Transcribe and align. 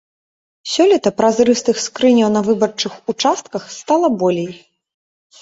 Сёлета 0.75 1.09
празрыстых 1.21 1.77
скрыняў 1.87 2.29
на 2.37 2.41
выбарчых 2.49 2.93
участках 3.15 3.69
стала 3.77 4.07
болей. 4.25 4.51